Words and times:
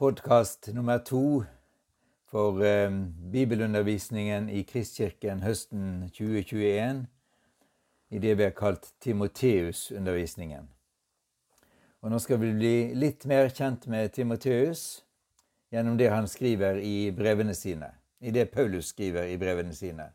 podkast 0.00 0.68
nummer 0.72 0.98
to 0.98 1.44
for 2.30 2.64
eh, 2.64 2.90
bibelundervisningen 3.32 4.48
i 4.48 4.62
Kristkirken 4.64 5.42
høsten 5.44 6.06
2021 6.16 7.02
i 8.08 8.22
det 8.22 8.32
vi 8.38 8.46
har 8.46 8.54
kalt 8.56 8.88
Timoteus-undervisningen. 9.04 10.70
Og 12.00 12.14
Nå 12.14 12.22
skal 12.24 12.40
vi 12.40 12.54
bli 12.56 12.72
litt 12.96 13.28
mer 13.28 13.52
kjent 13.52 13.84
med 13.92 14.08
Timoteus 14.16 15.02
gjennom 15.68 16.00
det 16.00 16.08
han 16.08 16.28
skriver 16.32 16.80
i 16.80 17.12
brevene 17.12 17.52
sine, 17.52 17.92
i 18.24 18.32
det 18.32 18.48
Paulus 18.56 18.94
skriver 18.94 19.28
i 19.28 19.36
brevene 19.36 19.76
sine. 19.76 20.08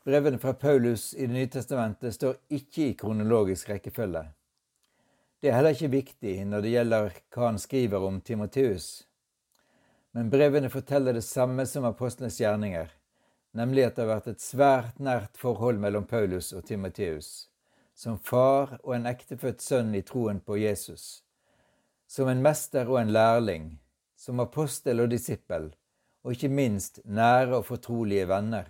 Brevene 0.00 0.40
fra 0.40 0.56
Paulus 0.56 1.12
i 1.12 1.26
Det 1.26 1.36
nye 1.36 1.52
testamentet 1.60 2.16
står 2.16 2.40
ikke 2.48 2.88
i 2.88 2.96
kronologisk 2.96 3.68
rekkefølge. 3.68 4.30
Det 5.40 5.48
er 5.48 5.54
heller 5.56 5.72
ikke 5.72 5.88
viktig 5.94 6.32
når 6.44 6.60
det 6.60 6.70
gjelder 6.74 7.14
hva 7.32 7.46
han 7.46 7.58
skriver 7.58 8.02
om 8.04 8.18
Timoteus. 8.20 8.88
Men 10.12 10.28
brevene 10.28 10.68
forteller 10.68 11.16
det 11.16 11.24
samme 11.24 11.64
som 11.66 11.86
apostlenes 11.88 12.36
gjerninger, 12.42 12.90
nemlig 13.56 13.86
at 13.86 13.96
det 13.96 14.04
har 14.04 14.10
vært 14.18 14.28
et 14.34 14.44
svært 14.44 15.00
nært 15.00 15.40
forhold 15.40 15.80
mellom 15.80 16.04
Paulus 16.04 16.50
og 16.52 16.66
Timoteus, 16.68 17.48
som 17.96 18.18
far 18.20 18.76
og 18.82 18.92
en 18.98 19.08
ektefødt 19.08 19.64
sønn 19.64 19.94
i 19.96 20.02
troen 20.04 20.42
på 20.44 20.58
Jesus, 20.60 21.22
som 22.04 22.28
en 22.28 22.44
mester 22.44 22.90
og 22.90 23.00
en 23.00 23.16
lærling, 23.16 23.70
som 24.20 24.44
apostel 24.44 25.00
og 25.00 25.08
disippel, 25.14 25.70
og 26.20 26.36
ikke 26.36 26.52
minst 26.52 27.00
nære 27.04 27.62
og 27.62 27.70
fortrolige 27.70 28.28
venner. 28.28 28.68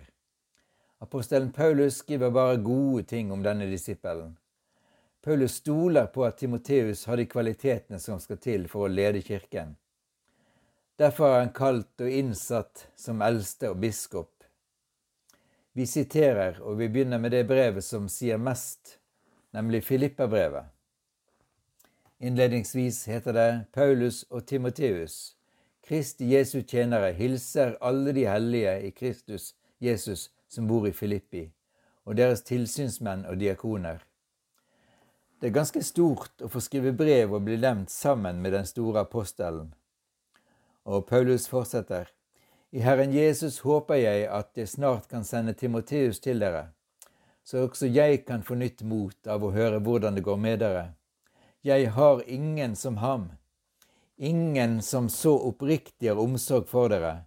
Apostelen 1.03 1.51
Paulus 1.51 1.99
skriver 1.99 2.31
bare 2.31 2.63
gode 2.63 3.03
ting 3.11 3.33
om 3.35 3.43
denne 3.43 3.67
disippelen. 3.67 4.37
Paulus 5.21 5.53
stoler 5.53 6.05
på 6.05 6.25
at 6.25 6.37
Timoteus 6.37 7.05
har 7.05 7.17
de 7.17 7.27
kvalitetene 7.29 7.99
som 7.99 8.19
skal 8.19 8.39
til 8.41 8.65
for 8.69 8.87
å 8.87 8.91
lede 8.91 9.21
kirken. 9.21 9.75
Derfor 10.97 11.27
er 11.29 11.39
han 11.43 11.53
kalt 11.53 12.01
og 12.01 12.09
innsatt 12.09 12.87
som 12.97 13.21
eldste 13.21 13.69
og 13.69 13.79
biskop. 13.81 14.33
Vi 15.73 15.85
siterer, 15.85 16.57
og 16.61 16.77
vi 16.81 16.89
begynner 16.89 17.21
med 17.21 17.31
det 17.31 17.45
brevet 17.47 17.85
som 17.85 18.09
sier 18.09 18.41
mest, 18.41 18.97
nemlig 19.53 19.83
Filippa-brevet. 19.85 20.65
Innledningsvis 22.21 23.05
heter 23.09 23.33
det 23.33 23.49
Paulus 23.73 24.23
og 24.29 24.45
Timoteus, 24.45 25.35
Kristi 25.85 26.33
Jesu 26.33 26.61
tjenere, 26.61 27.13
hilser 27.17 27.77
alle 27.81 28.13
de 28.13 28.27
hellige 28.29 28.75
i 28.87 28.91
Kristus 28.91 29.53
Jesus 29.81 30.29
som 30.49 30.67
bor 30.67 30.85
i 30.87 30.93
Filippi, 30.93 31.47
og 32.05 32.17
deres 32.17 32.45
tilsynsmenn 32.45 33.25
og 33.25 33.39
diakoner. 33.41 34.01
Det 35.41 35.49
er 35.49 35.55
ganske 35.55 35.81
stort 35.81 36.43
å 36.45 36.47
få 36.53 36.59
skrive 36.61 36.91
brev 36.93 37.31
og 37.33 37.47
bli 37.47 37.55
nevnt 37.57 37.89
sammen 37.89 38.43
med 38.43 38.53
den 38.53 38.67
store 38.69 39.01
apostelen. 39.01 39.71
Og 40.85 41.07
Paulus 41.09 41.47
fortsetter. 41.49 42.11
I 42.69 42.83
Herren 42.85 43.09
Jesus 43.09 43.57
håper 43.65 43.97
jeg 43.97 44.27
at 44.29 44.53
jeg 44.53 44.69
snart 44.69 45.07
kan 45.09 45.25
sende 45.25 45.55
Timoteus 45.57 46.21
til 46.21 46.45
dere, 46.45 46.67
så 47.41 47.65
også 47.65 47.89
jeg 47.89 48.21
kan 48.27 48.45
få 48.45 48.55
nytt 48.61 48.85
mot 48.85 49.17
av 49.27 49.41
å 49.41 49.49
høre 49.55 49.81
hvordan 49.81 50.15
det 50.15 50.23
går 50.29 50.37
med 50.37 50.61
dere. 50.61 50.85
Jeg 51.65 51.89
har 51.97 52.21
ingen 52.29 52.77
som 52.77 53.01
ham, 53.01 53.31
ingen 54.21 54.77
som 54.85 55.09
så 55.09 55.33
oppriktig 55.49 56.13
har 56.13 56.21
omsorg 56.21 56.69
for 56.69 56.93
dere, 56.93 57.25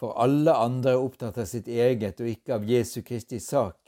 for 0.00 0.16
alle 0.16 0.56
andre 0.56 0.96
er 0.96 1.04
opptatt 1.04 1.36
av 1.36 1.52
sitt 1.52 1.68
eget 1.68 2.24
og 2.24 2.32
ikke 2.32 2.56
av 2.56 2.64
Jesu 2.64 3.02
Kristi 3.04 3.44
sak. 3.44 3.85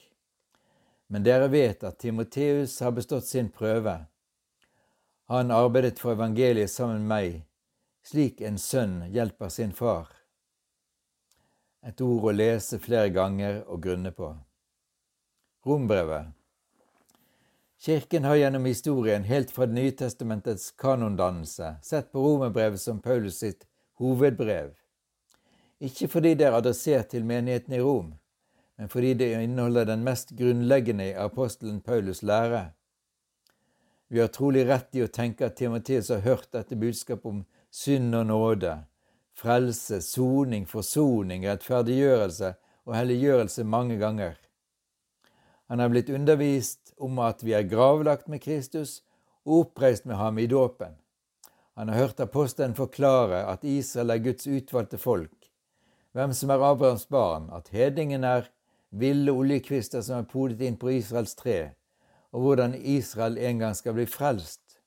Men 1.09 1.25
dere 1.25 1.49
vet 1.49 1.85
at 1.85 1.99
Timoteus 1.99 2.81
har 2.81 2.93
bestått 2.93 3.27
sin 3.27 3.49
prøve. 3.49 3.97
Han 5.29 5.51
arbeidet 5.51 6.01
for 6.01 6.13
evangeliet 6.13 6.71
sammen 6.71 7.05
med 7.05 7.09
meg, 7.09 7.39
slik 8.05 8.41
en 8.41 8.59
sønn 8.61 9.03
hjelper 9.13 9.49
sin 9.53 9.73
far. 9.73 10.09
Et 11.85 12.01
ord 12.01 12.29
å 12.29 12.35
lese 12.35 12.81
flere 12.83 13.09
ganger 13.15 13.63
og 13.67 13.83
grunne 13.85 14.13
på. 14.13 14.35
Rombrevet. 15.65 16.35
Kirken 17.79 18.25
har 18.25 18.37
gjennom 18.37 18.65
historien 18.65 19.23
helt 19.23 19.51
fra 19.51 19.67
Det 19.67 19.75
nye 19.75 19.93
testamentets 19.93 20.71
kanondannelse 20.71 21.77
sett 21.83 22.13
på 22.13 22.21
romerbrevet 22.21 22.81
som 22.81 23.01
Paulus 23.01 23.39
sitt 23.39 23.65
hovedbrev. 24.03 24.73
Ikke 25.79 26.09
fordi 26.09 26.35
det 26.35 26.49
er 26.49 26.57
adressert 26.59 27.13
til 27.15 27.25
menigheten 27.25 27.77
i 27.77 27.81
Rom, 27.81 28.18
men 28.79 28.89
fordi 28.89 29.15
det 29.19 29.33
inneholder 29.43 29.85
den 29.85 30.05
mest 30.07 30.31
grunnleggende 30.39 31.09
i 31.11 31.17
apostelen 31.19 31.81
Paulus' 31.83 32.25
lære. 32.25 32.71
Vi 34.09 34.21
har 34.21 34.31
trolig 34.33 34.69
rett 34.69 34.95
i 34.95 35.03
å 35.03 35.11
tenke 35.11 35.49
at 35.49 35.57
Timoteus 35.59 36.09
har 36.15 36.23
hørt 36.23 36.53
dette 36.55 36.77
budskapet 36.79 37.27
om 37.27 37.41
synd 37.75 38.15
og 38.15 38.29
nåde, 38.31 38.77
frelse, 39.37 39.99
soning, 40.01 40.65
forsoning, 40.67 41.45
rettferdiggjørelse 41.47 42.55
og 42.87 42.95
helliggjørelse 42.97 43.65
mange 43.67 43.99
ganger. 44.01 44.39
Han 45.69 45.83
har 45.83 45.91
blitt 45.93 46.11
undervist 46.15 46.95
om 46.97 47.19
at 47.21 47.43
vi 47.45 47.53
er 47.59 47.67
gravlagt 47.69 48.31
med 48.31 48.41
Kristus 48.43 49.03
og 49.45 49.67
oppreist 49.67 50.07
med 50.07 50.17
ham 50.17 50.39
i 50.39 50.47
dåpen. 50.47 50.95
Han 51.75 51.91
har 51.91 52.07
hørt 52.07 52.21
apostelen 52.21 52.79
forklare 52.79 53.43
at 53.51 53.67
Israel 53.67 54.15
er 54.15 54.23
Guds 54.23 54.47
utvalgte 54.47 54.99
folk, 54.99 55.51
hvem 56.17 56.33
som 56.33 56.51
er 56.51 56.65
Abrahams 56.65 57.05
barn, 57.07 57.51
at 57.53 57.69
hedningen 57.75 58.25
er 58.25 58.49
ville 58.91 59.33
oljekvister 59.33 60.03
som 60.03 60.23
er 60.23 60.31
podet 60.31 60.63
inn 60.65 60.79
på 60.81 60.91
Israels 60.97 61.35
tre, 61.39 61.75
og 62.33 62.45
hvordan 62.45 62.75
Israel 62.75 63.39
en 63.39 63.63
gang 63.63 63.77
skal 63.77 63.97
bli 63.97 64.07
frelst. 64.09 64.81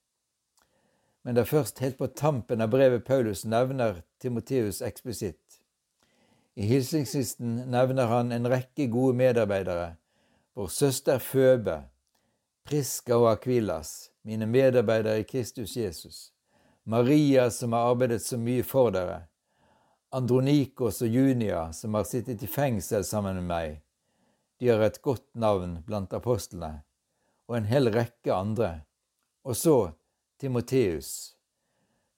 Men 1.24 1.36
det 1.36 1.44
er 1.46 1.54
først 1.54 1.80
helt 1.80 1.98
på 1.98 2.08
tampen 2.08 2.62
av 2.62 2.72
brevet 2.74 3.06
Paulus 3.06 3.46
nevner 3.46 4.02
Timoteus 4.22 4.82
eksplisitt. 4.82 5.62
I 6.56 6.66
hilsingslisten 6.68 7.56
nevner 7.72 8.10
han 8.10 8.32
en 8.32 8.50
rekke 8.50 8.90
gode 8.92 9.16
medarbeidere, 9.18 9.96
vår 10.54 10.68
søster 10.68 11.22
Føbe, 11.22 11.84
Priska 12.68 13.16
og 13.16 13.30
Akvilas, 13.32 14.12
mine 14.24 14.46
medarbeidere 14.46 15.22
i 15.22 15.24
Kristus 15.24 15.78
Jesus, 15.78 16.32
Maria 16.84 17.50
som 17.50 17.74
har 17.74 17.94
arbeidet 17.94 18.22
så 18.26 18.38
mye 18.38 18.66
for 18.68 18.92
dere, 18.92 19.22
Andronikos 20.12 21.02
og 21.02 21.08
Junia 21.08 21.70
som 21.74 21.94
har 21.96 22.04
sittet 22.04 22.44
i 22.44 22.50
fengsel 22.52 23.06
sammen 23.08 23.40
med 23.40 23.48
meg, 23.48 23.78
de 24.62 24.68
har 24.70 24.84
et 24.86 25.02
godt 25.02 25.26
navn 25.34 25.80
blant 25.88 26.12
apostlene, 26.14 26.84
og 27.50 27.56
en 27.58 27.66
hel 27.66 27.90
rekke 27.90 28.30
andre. 28.30 28.84
Og 29.42 29.56
så 29.58 29.92
Timoteus. 30.38 31.36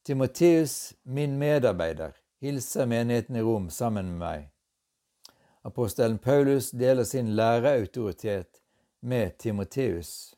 Timoteus, 0.03 0.93
min 1.03 1.37
medarbeider, 1.39 2.17
hilser 2.43 2.89
menigheten 2.91 3.37
i 3.39 3.43
Rom 3.47 3.69
sammen 3.71 4.09
med 4.09 4.19
meg. 4.19 4.49
Apostelen 5.63 6.17
Paulus 6.19 6.73
deler 6.75 7.07
sin 7.07 7.31
læreautoritet 7.39 8.59
med 8.99 9.37
Timoteus. 9.39 10.35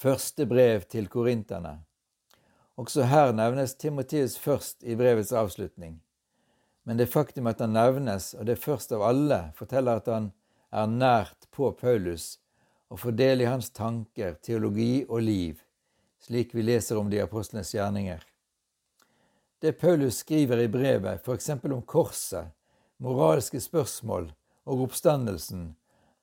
Første 0.00 0.46
brev 0.46 0.88
til 0.88 1.08
korinterne. 1.12 1.82
Også 2.80 3.04
her 3.12 3.36
nevnes 3.36 3.74
Timoteus 3.74 4.38
først 4.38 4.88
i 4.88 4.96
brevets 4.96 5.32
avslutning. 5.32 6.00
Men 6.82 6.96
det 6.96 7.06
faktum 7.06 7.46
at 7.46 7.60
han 7.62 7.74
nevnes, 7.76 8.32
og 8.34 8.46
det 8.46 8.58
først 8.62 8.92
av 8.92 9.04
alle, 9.06 9.40
forteller 9.54 10.00
at 10.00 10.08
han 10.10 10.32
er 10.72 10.88
nært 10.90 11.46
på 11.54 11.70
Paulus 11.78 12.38
og 12.92 13.00
får 13.00 13.14
del 13.16 13.44
i 13.44 13.48
hans 13.48 13.70
tanker, 13.72 14.34
teologi 14.44 15.04
og 15.08 15.22
liv, 15.24 15.62
slik 16.20 16.52
vi 16.54 16.64
leser 16.66 16.98
om 17.00 17.08
de 17.10 17.22
apostlenes 17.22 17.72
gjerninger. 17.74 18.20
Det 19.62 19.72
Paulus 19.78 20.18
skriver 20.24 20.58
i 20.58 20.68
brevet, 20.68 21.22
f.eks. 21.22 21.50
om 21.50 21.82
korset, 21.86 22.50
moralske 22.98 23.60
spørsmål 23.60 24.32
og 24.66 24.84
oppstandelsen, 24.88 25.70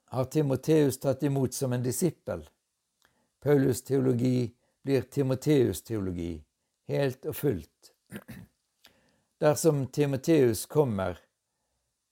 har 0.10 0.30
Timoteus 0.34 0.98
tatt 1.00 1.24
imot 1.24 1.54
som 1.54 1.74
en 1.74 1.84
disippel. 1.86 2.44
Paulus' 3.40 3.86
teologi 3.86 4.50
blir 4.84 5.06
Timoteus' 5.08 5.84
teologi, 5.86 6.34
helt 6.90 7.26
og 7.30 7.36
fullt. 7.36 7.94
Dersom 9.40 9.88
Timoteus 9.88 10.66
kommer, 10.66 11.18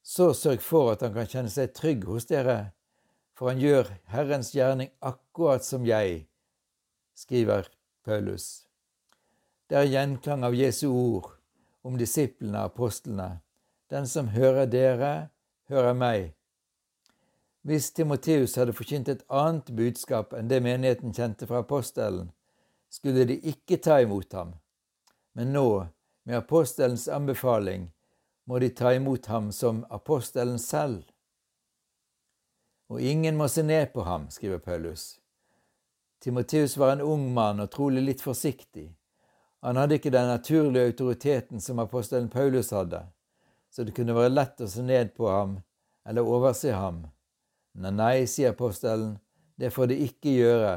så 0.04 0.30
sørg 0.34 0.62
for 0.64 0.94
at 0.94 1.02
han 1.04 1.12
kan 1.12 1.28
kjenne 1.28 1.52
seg 1.52 1.74
trygg 1.76 2.06
hos 2.08 2.30
dere, 2.30 2.72
for 3.36 3.52
han 3.52 3.60
gjør 3.60 3.90
Herrens 4.14 4.54
gjerning 4.56 4.94
akkurat 5.04 5.66
som 5.68 5.84
jeg, 5.84 6.22
skriver 7.20 7.68
Paulus. 8.08 8.64
Det 9.68 9.76
er 9.76 9.90
gjenklang 9.92 10.46
av 10.48 10.56
Jesu 10.56 10.86
ord 10.88 11.34
om 11.84 11.98
disiplene 12.00 12.62
og 12.62 12.72
apostlene. 12.72 13.42
Den 13.92 14.08
som 14.08 14.32
hører 14.32 14.72
dere, 14.72 15.12
hører 15.68 16.00
meg. 16.00 16.32
Hvis 17.68 17.92
Timoteus 17.92 18.56
hadde 18.56 18.72
forkynt 18.72 19.12
et 19.12 19.28
annet 19.28 19.74
budskap 19.76 20.32
enn 20.32 20.48
det 20.48 20.62
menigheten 20.64 21.12
kjente 21.12 21.44
fra 21.50 21.60
apostelen, 21.66 22.32
skulle 22.88 23.28
de 23.28 23.36
ikke 23.52 23.84
ta 23.84 24.00
imot 24.00 24.32
ham. 24.32 24.56
Men 25.36 25.52
nå 25.52 25.68
med 26.28 26.38
apostelens 26.38 27.08
anbefaling 27.08 27.86
må 28.46 28.60
de 28.60 28.68
ta 28.70 28.92
imot 28.94 29.26
ham 29.32 29.52
som 29.52 29.86
apostelen 29.90 30.60
selv. 30.60 31.06
Og 32.92 33.00
ingen 33.02 33.38
må 33.40 33.48
se 33.48 33.64
ned 33.64 33.94
på 33.94 34.04
ham, 34.04 34.26
skriver 34.30 34.60
Paulus. 34.60 35.22
Timoteus 36.20 36.76
var 36.78 36.92
en 36.92 37.02
ung 37.02 37.30
mann 37.34 37.64
og 37.64 37.72
trolig 37.72 38.04
litt 38.04 38.24
forsiktig. 38.26 38.90
Han 39.64 39.80
hadde 39.80 40.02
ikke 40.02 40.12
den 40.12 40.28
naturlige 40.28 40.90
autoriteten 40.92 41.64
som 41.64 41.80
apostelen 41.80 42.28
Paulus 42.30 42.74
hadde, 42.76 43.06
så 43.72 43.88
det 43.88 43.96
kunne 43.96 44.16
være 44.18 44.34
lett 44.36 44.60
å 44.60 44.68
se 44.68 44.84
ned 44.84 45.16
på 45.16 45.32
ham 45.32 45.62
eller 46.04 46.28
overse 46.28 46.76
ham. 46.76 47.06
Men 47.72 48.02
nei, 48.04 48.28
sier 48.28 48.52
apostelen, 48.52 49.16
det 49.56 49.72
får 49.72 49.94
de 49.94 50.02
ikke 50.10 50.36
gjøre, 50.36 50.76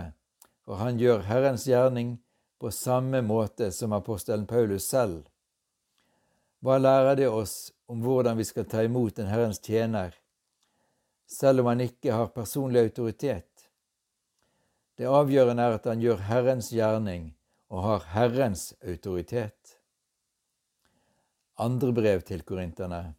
for 0.63 0.79
han 0.79 1.03
gjør 1.03 1.27
Herrens 1.27 1.67
gjerning 1.67 2.21
på 2.63 2.71
samme 2.71 3.19
måte 3.27 3.73
som 3.75 3.99
apostelen 3.99 4.47
Paulus 4.47 4.87
selv. 4.87 5.27
Hva 6.61 6.77
lærer 6.77 7.17
det 7.17 7.29
oss 7.29 7.71
om 7.89 8.03
hvordan 8.05 8.37
vi 8.37 8.45
skal 8.45 8.67
ta 8.69 8.83
imot 8.85 9.19
en 9.19 9.31
Herrens 9.31 9.61
tjener, 9.65 10.13
selv 11.31 11.63
om 11.63 11.71
han 11.73 11.81
ikke 11.81 12.13
har 12.13 12.35
personlig 12.35 12.83
autoritet? 12.85 13.49
Det 15.01 15.09
avgjørende 15.09 15.65
er 15.65 15.79
at 15.79 15.89
han 15.89 16.03
gjør 16.05 16.21
Herrens 16.29 16.69
gjerning 16.75 17.31
og 17.73 17.85
har 17.87 18.07
Herrens 18.13 18.75
autoritet. 18.85 19.79
Andre 21.57 21.93
brev 21.97 22.21
til 22.29 22.45
korinterne. 22.45 23.15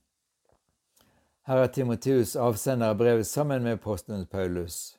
Her 1.50 1.58
er 1.64 1.72
Timoteus 1.74 2.36
avsender 2.38 2.94
av 2.94 3.00
brevet 3.02 3.26
sammen 3.26 3.64
med 3.66 3.80
apostelen 3.80 4.28
Paulus. 4.30 4.98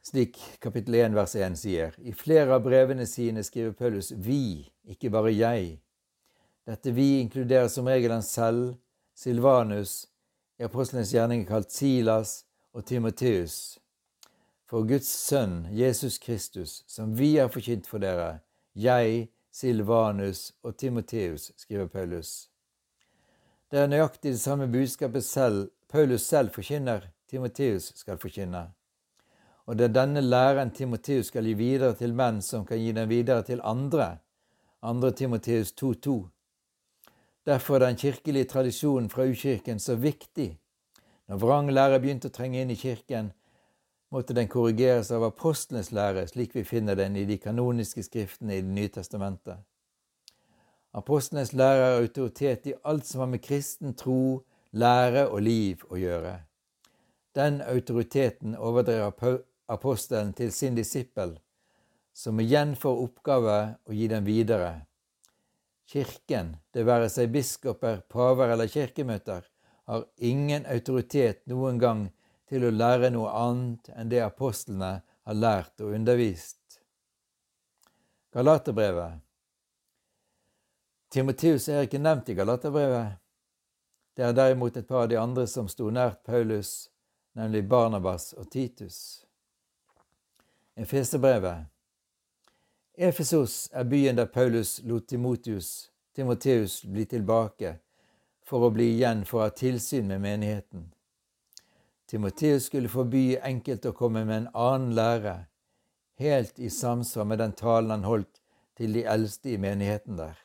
Slik 0.00 0.38
kapittel 0.62 0.94
1 0.94 1.16
vers 1.18 1.34
1 1.36 1.58
sier, 1.60 1.96
i 2.00 2.14
flere 2.16 2.54
av 2.56 2.64
brevene 2.64 3.04
sine 3.10 3.44
skriver 3.44 3.76
Paulus 3.76 4.14
vi, 4.16 4.64
ikke 4.88 5.10
bare 5.12 5.34
jeg. 5.34 5.82
Dette 6.66 6.90
vi 6.90 7.20
inkluderer 7.20 7.68
som 7.68 7.86
regel 7.86 8.10
han 8.10 8.22
selv, 8.26 8.74
Silvanus, 9.14 10.06
i 10.58 10.64
apostlenes 10.66 11.12
gjerning 11.14 11.46
kalt 11.46 11.70
Silas 11.70 12.40
og 12.74 12.86
Timoteus 12.86 13.78
for 14.66 14.82
Guds 14.82 15.08
sønn 15.08 15.66
Jesus 15.70 16.18
Kristus, 16.18 16.82
som 16.90 17.14
vi 17.14 17.36
har 17.38 17.48
forkynt 17.54 17.86
for 17.86 18.02
dere, 18.02 18.40
jeg, 18.74 19.28
Silvanus 19.54 20.50
og 20.62 20.76
Timoteus, 20.76 21.52
skriver 21.56 21.86
Paulus. 21.86 22.48
Det 23.70 23.80
er 23.80 23.90
nøyaktig 23.90 24.34
det 24.34 24.40
samme 24.42 24.66
budskapet 24.70 25.24
selv, 25.24 25.70
Paulus 25.88 26.26
selv 26.26 26.50
forkynner, 26.54 27.06
Timoteus 27.30 27.92
skal 27.94 28.18
forkynne. 28.18 28.66
Og 29.66 29.78
det 29.78 29.88
er 29.88 29.94
denne 29.94 30.20
læren 30.20 30.70
Timoteus 30.70 31.30
skal 31.30 31.46
gi 31.46 31.54
videre 31.58 31.94
til 31.98 32.14
menn 32.14 32.42
som 32.42 32.66
kan 32.66 32.78
gi 32.78 32.92
den 32.94 33.08
videre 33.08 33.42
til 33.42 33.62
andre. 33.64 34.18
2. 34.82 35.10
Timoteus 35.10 35.72
2,2. 35.72 36.35
Derfor 37.46 37.74
er 37.74 37.86
den 37.86 37.96
kirkelige 37.96 38.44
tradisjonen 38.44 39.10
fra 39.10 39.22
ukirken 39.22 39.78
så 39.78 39.94
viktig. 39.94 40.58
Når 41.28 41.38
vrang 41.38 41.70
lære 41.70 42.00
begynte 42.02 42.26
å 42.30 42.34
trenge 42.34 42.58
inn 42.62 42.72
i 42.74 42.78
kirken, 42.78 43.30
måtte 44.10 44.34
den 44.34 44.48
korrigeres 44.50 45.12
av 45.14 45.22
apostlenes 45.26 45.92
lære, 45.94 46.26
slik 46.26 46.54
vi 46.54 46.64
finner 46.66 46.98
den 46.98 47.16
i 47.16 47.24
de 47.24 47.38
kanoniske 47.38 48.02
skriftene 48.02 48.58
i 48.58 48.62
Det 48.62 48.74
nye 48.74 48.88
testamentet. 48.88 49.62
Apostlenes 50.94 51.52
lære 51.52 51.86
er 51.86 52.00
autoritet 52.00 52.66
i 52.66 52.74
alt 52.84 53.06
som 53.06 53.20
har 53.20 53.30
med 53.30 53.42
kristen 53.42 53.94
tro, 53.94 54.42
lære 54.72 55.28
og 55.28 55.42
liv 55.42 55.84
å 55.90 55.96
gjøre. 55.96 56.40
Den 57.36 57.60
autoriteten 57.62 58.56
overdrev 58.56 59.12
apostelen 59.68 60.32
til 60.32 60.52
sin 60.52 60.74
disippel, 60.74 61.38
som 62.14 62.40
igjen 62.40 62.74
får 62.76 63.02
oppgave 63.02 63.58
å 63.84 63.92
gi 63.92 64.06
den 64.08 64.24
videre. 64.24 64.86
Kirken, 65.86 66.56
det 66.74 66.82
være 66.86 67.08
seg 67.12 67.30
biskoper, 67.34 68.00
paver 68.10 68.50
eller 68.54 68.70
kirkemøter, 68.70 69.44
har 69.86 70.06
ingen 70.18 70.66
autoritet 70.66 71.44
noen 71.46 71.78
gang 71.78 72.08
til 72.50 72.66
å 72.66 72.72
lære 72.74 73.12
noe 73.14 73.30
annet 73.30 73.92
enn 73.94 74.10
det 74.10 74.24
apostlene 74.24 74.96
har 75.02 75.38
lært 75.38 75.82
og 75.82 75.94
undervist. 75.94 76.80
Galaterbrevet 78.34 79.22
Timoteus 81.10 81.68
er 81.70 81.86
ikke 81.86 82.02
nevnt 82.02 82.28
i 82.28 82.34
Galaterbrevet. 82.36 83.22
Det 84.16 84.24
er 84.26 84.34
derimot 84.34 84.76
et 84.76 84.88
par 84.88 85.04
av 85.04 85.08
de 85.08 85.16
andre 85.20 85.46
som 85.48 85.68
sto 85.70 85.86
nært 85.94 86.24
Paulus, 86.26 86.90
nemlig 87.38 87.62
Barnabas 87.68 88.32
og 88.34 88.50
Titus. 88.50 88.98
Efeserbrevet 90.76 91.70
Efesos 92.98 93.68
er 93.72 93.84
byen 93.84 94.16
der 94.16 94.24
Paulus 94.24 94.80
lot 94.84 95.08
Timotius, 95.08 95.90
Timoteus 96.14 96.80
bli 96.88 97.04
tilbake 97.04 97.74
for 98.40 98.64
å 98.64 98.70
bli 98.72 98.86
igjen 98.94 99.26
for 99.28 99.42
å 99.42 99.48
ha 99.50 99.52
tilsyn 99.52 100.06
med 100.08 100.22
menigheten. 100.24 100.86
Timoteus 102.08 102.70
skulle 102.70 102.88
forby 102.88 103.34
enkelte 103.36 103.90
å 103.92 103.96
komme 103.98 104.22
med 104.24 104.36
en 104.38 104.48
annen 104.54 104.94
lære, 104.96 105.34
helt 106.16 106.56
i 106.56 106.70
samsvar 106.72 107.28
med 107.28 107.42
den 107.42 107.52
talen 107.58 107.92
han 107.98 108.08
holdt 108.08 108.40
til 108.80 108.96
de 108.96 109.02
eldste 109.04 109.52
i 109.52 109.60
menigheten 109.60 110.16
der. 110.16 110.38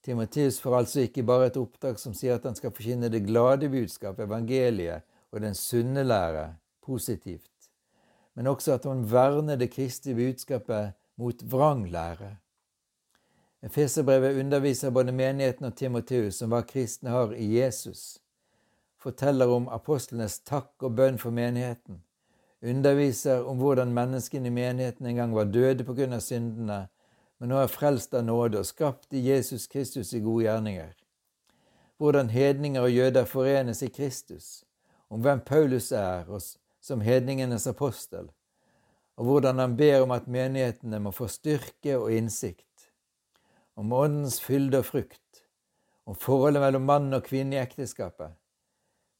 Timoteus 0.00 0.62
får 0.64 0.78
altså 0.78 1.04
ikke 1.04 1.26
bare 1.28 1.50
et 1.50 1.58
oppdrag 1.60 2.00
som 2.00 2.14
sier 2.16 2.38
at 2.38 2.46
han 2.48 2.56
skal 2.56 2.72
forkynne 2.72 3.10
det 3.12 3.26
glade 3.26 3.68
budskap, 3.68 4.16
evangeliet 4.24 5.04
og 5.28 5.44
den 5.44 5.58
sunne 5.58 6.06
lære, 6.08 6.54
positivt, 6.80 7.68
men 8.32 8.48
også 8.48 8.78
at 8.78 8.88
han 8.88 9.04
verner 9.12 9.60
det 9.60 9.68
kristne 9.74 10.16
budskapet 10.16 10.96
mot 11.18 11.42
vranglære. 11.42 12.36
Efeserbrevet 13.62 14.38
underviser 14.40 14.90
både 14.94 15.12
menigheten 15.12 15.66
og 15.66 15.76
Timoteus 15.76 16.42
om 16.42 16.54
hva 16.54 16.62
kristne 16.62 17.10
har 17.10 17.34
i 17.34 17.50
Jesus 17.58 18.20
forteller 18.98 19.48
om 19.48 19.68
apostlenes 19.70 20.40
takk 20.46 20.82
og 20.82 20.96
bønn 20.98 21.18
for 21.22 21.34
menigheten, 21.34 22.02
underviser 22.62 23.44
om 23.46 23.60
hvordan 23.62 23.94
menneskene 23.94 24.50
i 24.50 24.54
menigheten 24.54 25.06
en 25.06 25.20
gang 25.20 25.34
var 25.34 25.50
døde 25.54 25.86
på 25.86 25.94
grunn 25.94 26.16
av 26.16 26.24
syndene, 26.24 26.80
men 27.38 27.52
nå 27.52 27.60
er 27.62 27.70
frelst 27.70 28.16
av 28.18 28.26
nåde 28.26 28.58
og 28.58 28.66
skapt 28.66 29.14
i 29.14 29.22
Jesus 29.28 29.68
Kristus 29.70 30.10
i 30.12 30.22
gode 30.24 30.48
gjerninger. 30.48 30.96
Hvordan 31.98 32.30
hedninger 32.30 32.82
og 32.82 32.92
jøder 32.94 33.26
forenes 33.26 33.82
i 33.82 33.90
Kristus, 33.90 34.64
om 35.10 35.22
hvem 35.22 35.40
Paulus 35.46 35.92
er 35.92 36.26
som 36.82 37.00
hedningenes 37.00 37.66
apostel, 37.66 38.28
og 39.18 39.26
hvordan 39.26 39.58
han 39.58 39.74
ber 39.76 40.04
om 40.04 40.12
at 40.14 40.28
menighetene 40.30 41.00
må 41.02 41.10
få 41.14 41.26
styrke 41.30 41.96
og 41.98 42.12
innsikt, 42.14 42.64
om 43.74 43.92
åndens 43.92 44.38
fylde 44.42 44.78
og 44.78 44.86
frukt, 44.86 45.42
om 46.06 46.14
forholdet 46.14 46.62
mellom 46.62 46.86
mann 46.86 47.10
og 47.14 47.26
kvinne 47.26 47.58
i 47.58 47.62
ekteskapet, 47.62 48.36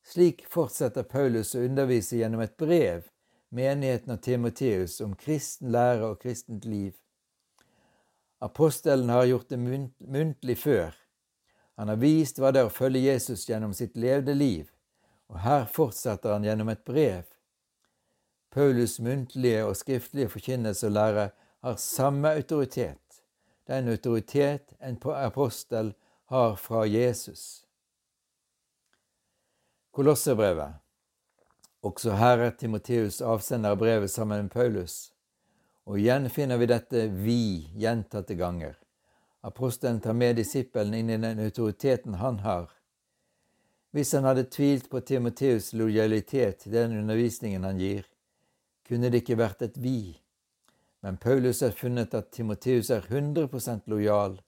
slik 0.07 0.45
fortsetter 0.49 1.03
Paulus 1.03 1.51
å 1.59 1.65
undervise 1.67 2.21
gjennom 2.21 2.41
et 2.45 2.55
brev 2.57 3.11
menigheten 3.49 4.15
av 4.15 4.23
Timoteus 4.23 5.01
om 5.05 5.17
kristen 5.19 5.73
lære 5.75 6.13
og 6.13 6.23
kristent 6.23 6.65
liv. 6.65 6.95
Apostelen 8.39 9.11
har 9.11 9.27
gjort 9.27 9.51
det 9.51 9.59
muntlig 9.59 10.59
før. 10.63 10.95
Han 11.79 11.91
har 11.91 11.99
vist 11.99 12.39
hva 12.39 12.53
det 12.55 12.63
er 12.63 12.71
å 12.71 12.75
følge 12.75 13.03
Jesus 13.09 13.49
gjennom 13.49 13.75
sitt 13.75 13.99
levde 13.99 14.35
liv, 14.35 14.71
og 15.29 15.43
her 15.43 15.67
fortsetter 15.71 16.37
han 16.37 16.47
gjennom 16.47 16.71
et 16.71 16.85
brev. 16.87 17.27
Paulus' 18.57 19.03
muntlige 19.03 19.65
og 19.65 19.77
skriftlige 19.77 20.29
forkynnelse 20.29 20.87
og 20.87 20.93
lære 20.93 21.31
har 21.61 21.77
samme 21.77 22.33
autoritet, 22.33 23.23
den 23.67 23.89
autoritet 23.89 24.73
en 24.83 24.99
apostel 25.05 25.95
har 26.25 26.55
fra 26.55 26.85
Jesus. 26.85 27.65
Kolosserbrevet. 29.93 30.75
Også 31.83 32.13
her 32.13 32.39
er 32.39 32.51
Timoteus 32.51 33.21
avsender 33.21 33.71
av 33.71 33.79
brevet 33.79 34.11
sammen 34.11 34.43
med 34.43 34.51
Paulus. 34.51 35.13
Og 35.87 35.99
igjen 35.99 36.29
finner 36.31 36.59
vi 36.61 36.67
dette 36.69 37.07
vi 37.09 37.69
gjentatte 37.79 38.35
ganger. 38.35 38.75
Apostelen 39.43 40.01
tar 40.01 40.13
med 40.13 40.37
disippelen 40.37 40.95
inn 40.95 41.11
i 41.11 41.17
den 41.23 41.41
autoriteten 41.41 42.19
han 42.21 42.41
har. 42.45 42.69
Hvis 43.91 44.13
han 44.13 44.27
hadde 44.29 44.51
tvilt 44.51 44.91
på 44.91 45.01
Timoteus' 45.01 45.73
lojalitet 45.77 46.59
til 46.65 46.73
den 46.73 46.99
undervisningen 46.99 47.65
han 47.65 47.79
gir, 47.79 48.05
kunne 48.89 49.13
det 49.13 49.23
ikke 49.23 49.39
vært 49.39 49.63
et 49.63 49.79
vi. 49.79 50.17
Men 51.05 51.17
Paulus 51.21 51.61
har 51.63 51.77
funnet 51.77 52.15
at 52.15 52.33
Timoteus 52.35 52.91
er 52.91 53.05
100% 53.07 53.87
lojal 53.87 54.39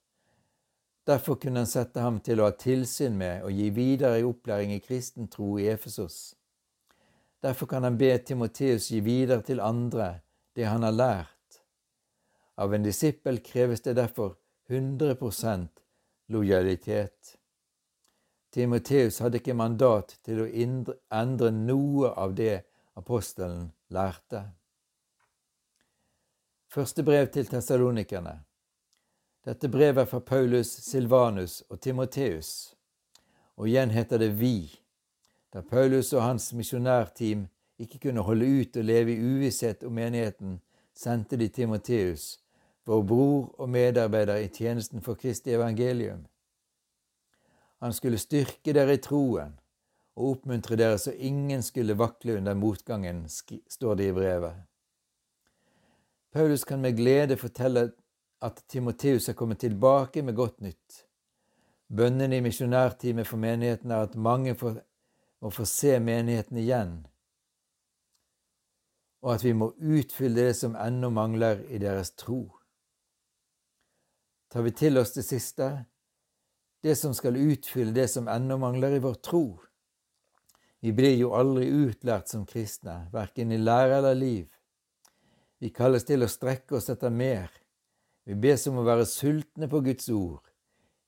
Derfor 1.07 1.35
kunne 1.35 1.59
han 1.59 1.67
sette 1.67 2.03
ham 2.05 2.21
til 2.23 2.41
å 2.41 2.47
ha 2.47 2.55
tilsyn 2.55 3.17
med 3.19 3.43
og 3.47 3.57
gi 3.57 3.71
videre 3.75 4.21
i 4.21 4.27
opplæring 4.27 4.75
i 4.75 4.83
kristen 4.85 5.31
tro 5.33 5.57
i 5.59 5.67
Efesos. 5.73 6.35
Derfor 7.43 7.67
kan 7.67 7.83
han 7.83 7.97
be 7.99 8.13
Timoteus 8.19 8.91
gi 8.93 9.01
videre 9.01 9.43
til 9.43 9.63
andre 9.65 10.21
det 10.55 10.69
han 10.69 10.85
har 10.85 10.95
lært. 10.95 11.61
Av 12.61 12.75
en 12.75 12.85
disippel 12.85 13.41
kreves 13.41 13.81
det 13.81 13.97
derfor 13.97 14.37
100% 14.69 15.83
lojalitet. 16.29 17.37
Timoteus 18.53 19.19
hadde 19.25 19.41
ikke 19.41 19.57
mandat 19.57 20.19
til 20.27 20.45
å 20.45 20.49
endre 20.53 21.51
noe 21.55 22.13
av 22.13 22.37
det 22.37 22.61
apostelen 22.99 23.71
lærte. 23.91 24.45
Første 26.71 27.03
brev 27.03 27.27
til 27.27 27.47
tessalonikerne. 27.47 28.41
Dette 29.45 29.69
brevet 29.69 29.99
er 29.99 30.05
fra 30.05 30.19
Paulus, 30.19 30.67
Silvanus 30.67 31.61
og 31.69 31.81
Timoteus, 31.81 32.75
og 33.57 33.69
igjen 33.69 33.91
heter 33.91 34.19
det 34.19 34.35
vi, 34.41 34.69
da 35.53 35.61
Paulus 35.61 36.13
og 36.13 36.23
hans 36.23 36.53
misjonærteam 36.53 37.49
ikke 37.79 37.99
kunne 37.99 38.23
holde 38.23 38.47
ut 38.61 38.77
og 38.77 38.85
leve 38.85 39.15
i 39.15 39.25
uvisshet 39.25 39.85
om 39.85 39.93
menigheten, 39.93 40.61
sendte 40.95 41.37
de 41.37 41.49
Timoteus 41.49 42.39
vår 42.87 43.03
bror 43.03 43.55
og 43.59 43.69
medarbeider 43.69 44.37
i 44.37 44.49
tjenesten 44.49 45.03
for 45.03 45.15
Kristi 45.15 45.51
evangelium. 45.51 46.27
Han 47.81 47.93
skulle 47.93 48.19
styrke 48.19 48.73
dere 48.73 48.95
i 48.95 49.03
troen 49.03 49.60
og 50.21 50.35
oppmuntre 50.35 50.77
dere 50.77 50.99
så 51.01 51.15
ingen 51.17 51.63
skulle 51.65 51.97
vakle 51.97 52.37
under 52.37 52.55
motgangen, 52.55 53.25
står 53.29 53.95
det 53.97 54.09
i 54.11 54.13
brevet. 54.13 54.67
Paulus 56.33 56.65
kan 56.65 56.81
med 56.81 56.97
glede 56.97 57.37
fortelle 57.41 57.89
at 58.45 58.63
Timoteus 58.69 59.29
er 59.29 59.35
kommet 59.35 59.61
tilbake 59.65 60.23
med 60.23 60.37
godt 60.37 60.61
nytt. 60.61 61.07
Bønnen 61.89 62.33
i 62.33 62.41
misjonærteamet 62.45 63.27
for 63.27 63.41
menigheten 63.41 63.91
er 63.91 64.05
at 64.07 64.15
mange 64.15 64.55
får, 64.55 64.79
må 65.41 65.51
få 65.51 65.65
se 65.65 65.97
menigheten 65.99 66.61
igjen, 66.61 66.93
og 69.25 69.35
at 69.35 69.45
vi 69.45 69.53
må 69.53 69.73
utfylle 69.75 70.47
det 70.47 70.57
som 70.57 70.77
ennå 70.77 71.11
mangler 71.11 71.65
i 71.69 71.81
deres 71.83 72.13
tro. 72.17 72.45
Tar 74.51 74.63
vi 74.63 74.71
til 74.71 74.99
oss 74.99 75.13
det 75.17 75.25
siste, 75.25 75.71
det 76.83 76.97
som 76.99 77.15
skal 77.15 77.37
utfylle 77.37 77.93
det 77.95 78.09
som 78.11 78.29
ennå 78.29 78.57
mangler 78.61 78.97
i 78.97 79.03
vår 79.03 79.19
tro? 79.25 79.45
Vi 80.81 80.93
blir 80.97 81.17
jo 81.21 81.35
aldri 81.37 81.69
utlært 81.69 82.31
som 82.33 82.47
kristne, 82.49 83.11
verken 83.13 83.53
i 83.53 83.59
lære 83.61 83.99
eller 83.99 84.17
liv. 84.17 84.47
Vi 85.61 85.69
kalles 85.77 86.07
til 86.09 86.25
å 86.25 86.31
strekke 86.31 86.79
oss 86.79 86.89
etter 86.89 87.13
mer. 87.13 87.51
Vi 88.25 88.35
bes 88.35 88.65
om 88.71 88.79
å 88.81 88.87
være 88.87 89.09
sultne 89.09 89.69
på 89.69 89.83
Guds 89.85 90.09
ord. 90.09 90.47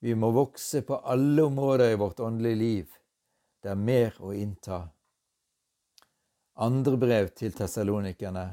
Vi 0.02 0.14
må 0.18 0.32
vokse 0.34 0.82
på 0.84 0.98
alle 0.98 1.46
områder 1.46 1.94
i 1.94 2.00
vårt 2.00 2.20
åndelige 2.20 2.60
liv. 2.60 2.98
Det 3.62 3.70
er 3.72 3.78
mer 3.78 4.16
å 4.20 4.34
innta. 4.34 4.82
Andre 6.60 6.98
brev 7.00 7.30
til 7.38 7.54
tessalonikerne. 7.56 8.48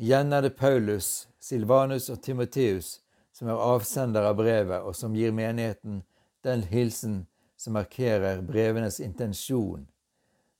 Igjen 0.00 0.32
er 0.32 0.46
det 0.46 0.56
Paulus, 0.56 1.28
Silvanus 1.40 2.10
og 2.12 2.22
Timoteus 2.22 3.00
som 3.32 3.48
er 3.48 3.62
avsender 3.64 4.26
av 4.28 4.36
brevet, 4.36 4.82
og 4.84 4.94
som 4.96 5.16
gir 5.16 5.32
menigheten 5.32 6.02
den 6.44 6.62
hilsen 6.68 7.22
som 7.60 7.72
markerer 7.76 8.40
brevenes 8.42 9.00
intensjon. 9.00 9.86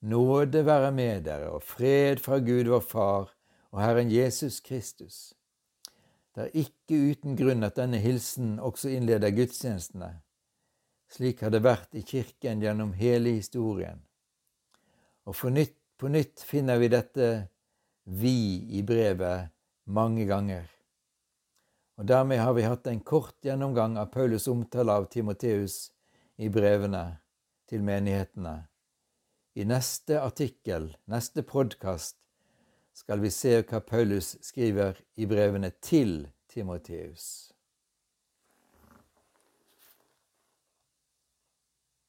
Nåde 0.01 0.65
være 0.67 0.93
med 0.93 1.25
dere 1.25 1.49
og 1.55 1.63
fred 1.65 2.21
fra 2.21 2.39
Gud 2.45 2.69
vår 2.69 2.83
Far 2.85 3.31
og 3.73 3.81
Herren 3.81 4.11
Jesus 4.13 4.61
Kristus. 4.61 5.33
Det 6.35 6.47
er 6.47 6.59
ikke 6.63 6.99
uten 7.11 7.39
grunn 7.39 7.65
at 7.65 7.79
denne 7.81 7.99
hilsen 8.01 8.59
også 8.61 8.93
innleder 8.93 9.33
gudstjenestene. 9.33 10.11
Slik 11.11 11.41
har 11.43 11.51
det 11.51 11.63
vært 11.65 11.97
i 11.97 12.05
kirken 12.07 12.61
gjennom 12.63 12.93
hele 12.99 13.33
historien. 13.39 14.03
Og 15.25 15.41
nytt, 15.51 15.77
på 15.97 16.09
nytt 16.09 16.45
finner 16.45 16.79
vi 16.81 16.91
dette 16.93 17.31
vi 18.05 18.69
i 18.77 18.83
brevet 18.85 19.49
mange 19.85 20.27
ganger. 20.29 20.69
Og 21.97 22.07
Dermed 22.09 22.41
har 22.41 22.53
vi 22.57 22.69
hatt 22.69 22.87
en 22.87 23.01
kort 23.01 23.37
gjennomgang 23.45 23.97
av 24.01 24.13
Paulus' 24.13 24.49
omtale 24.49 24.93
av 24.93 25.09
Timoteus 25.13 25.91
i 26.41 26.49
brevene 26.49 27.05
til 27.69 27.83
menighetene. 27.85 28.55
I 29.61 29.67
neste 29.69 30.21
artikkel, 30.21 30.89
neste 31.11 31.45
podkast, 31.45 32.17
skal 32.97 33.21
vi 33.21 33.31
se 33.35 33.59
hva 33.61 33.83
Paulus 33.85 34.33
skriver 34.45 34.97
i 35.21 35.29
brevene 35.29 35.73
til 35.85 36.31
Timoteus. 36.49 37.50